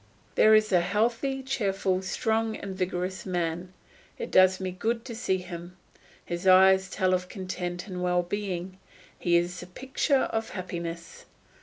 There 0.33 0.55
is 0.55 0.71
a 0.71 0.79
healthy, 0.81 1.43
cheerful, 1.43 2.01
strong, 2.01 2.55
and 2.55 2.73
vigorous 2.75 3.23
man; 3.23 3.71
it 4.17 4.31
does 4.31 4.59
me 4.59 4.71
good 4.71 5.05
to 5.05 5.15
see 5.15 5.37
him; 5.37 5.77
his 6.25 6.47
eyes 6.47 6.89
tell 6.89 7.13
of 7.13 7.29
content 7.29 7.85
and 7.87 8.01
well 8.01 8.23
being; 8.23 8.79
he 9.19 9.37
is 9.37 9.59
the 9.59 9.67
picture 9.67 10.23
of 10.33 10.49
happiness. 10.57 11.25